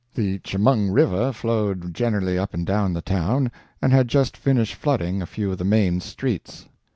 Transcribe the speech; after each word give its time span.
The 0.15 0.39
Chemung 0.39 0.89
River 0.89 1.31
flowed 1.31 1.93
generally 1.93 2.35
up 2.35 2.55
and 2.55 2.65
down 2.65 2.93
the 2.93 3.03
town, 3.03 3.51
and 3.83 3.93
had 3.93 4.07
just 4.07 4.35
finished 4.35 4.73
flooding 4.73 5.21
a 5.21 5.27
few 5.27 5.51
of 5.51 5.59
the 5.59 5.63
main 5.63 5.99
streets. 6.01 6.65